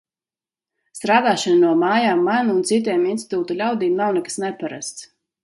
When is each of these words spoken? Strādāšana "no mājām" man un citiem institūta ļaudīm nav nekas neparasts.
Strādāšana 0.99 1.59
"no 1.63 1.73
mājām" 1.81 2.23
man 2.29 2.49
un 2.55 2.65
citiem 2.71 3.05
institūta 3.13 3.59
ļaudīm 3.61 3.95
nav 4.01 4.19
nekas 4.19 4.41
neparasts. 4.47 5.07